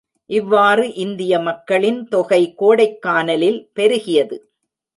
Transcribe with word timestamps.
இவ்வாறு 0.29 0.93
இந்திய 0.93 1.39
மக்களின் 1.39 2.07
தொகை 2.07 2.41
கோடைக்கானலில் 2.59 3.61
பெருகியது. 3.79 4.37